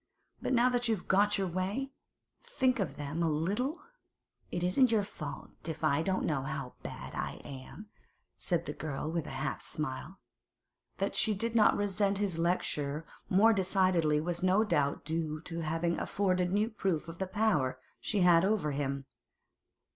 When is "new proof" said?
16.51-17.07